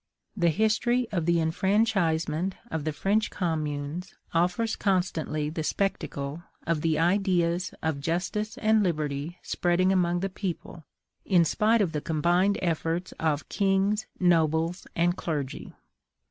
The 0.35 0.49
history 0.49 1.07
of 1.11 1.27
the 1.27 1.39
enfranchisement 1.39 2.55
of 2.71 2.85
the 2.85 2.91
French 2.91 3.29
communes 3.29 4.15
offers 4.33 4.75
constantly 4.75 5.47
the 5.51 5.61
spectacle 5.61 6.41
of 6.65 6.81
the 6.81 6.97
ideas 6.97 7.71
of 7.83 7.99
justice 8.01 8.57
and 8.57 8.81
liberty 8.81 9.37
spreading 9.43 9.91
among 9.91 10.21
the 10.21 10.29
people, 10.29 10.85
in 11.23 11.45
spite 11.45 11.81
of 11.83 11.91
the 11.91 12.01
combined 12.01 12.57
efforts 12.63 13.11
of 13.19 13.47
kings, 13.47 14.07
nobles, 14.19 14.87
and 14.95 15.17
clergy. 15.17 15.71